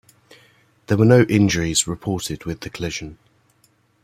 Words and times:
There 0.87 0.97
were 0.97 1.05
no 1.05 1.25
injuries 1.29 1.85
reported 1.85 2.45
with 2.45 2.61
the 2.61 2.71
collision. 2.71 3.19